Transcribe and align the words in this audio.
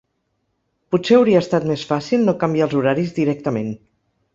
Potser 0.95 1.19
hauria 1.19 1.43
estat 1.47 1.69
més 1.75 1.85
fàcil 1.93 2.27
no 2.31 2.37
canviar 2.45 2.69
els 2.71 2.77
horaris 2.83 3.19
directament. 3.23 3.75